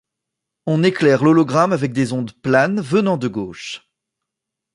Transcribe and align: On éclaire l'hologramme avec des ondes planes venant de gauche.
On 0.65 0.81
éclaire 0.83 1.23
l'hologramme 1.23 1.73
avec 1.73 1.93
des 1.93 2.11
ondes 2.11 2.33
planes 2.33 2.81
venant 2.81 3.17
de 3.17 3.27
gauche. 3.27 3.87